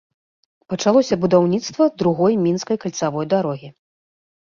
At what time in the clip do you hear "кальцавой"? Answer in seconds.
2.87-3.33